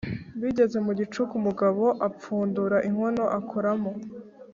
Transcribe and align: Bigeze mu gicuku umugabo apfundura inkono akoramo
Bigeze 0.41 0.77
mu 0.85 0.91
gicuku 0.99 1.33
umugabo 1.41 1.83
apfundura 2.07 2.77
inkono 2.87 3.23
akoramo 3.39 3.91